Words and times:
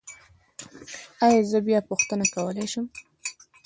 ایا 1.25 1.39
زه 1.51 1.59
بیا 1.67 1.79
پوښتنه 1.89 2.25
کولی 2.33 2.65
شم؟ 2.71 2.85